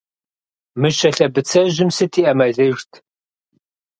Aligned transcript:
Мыщэ 0.79 1.09
лъэбыцэжьым 1.15 1.89
сыт 1.97 2.13
и 2.19 2.21
Ӏэмалыжт? 2.25 2.91